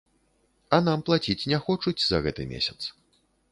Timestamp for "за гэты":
2.07-2.49